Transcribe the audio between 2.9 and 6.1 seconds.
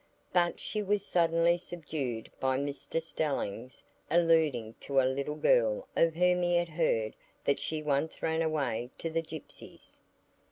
Stelling's alluding to a little girl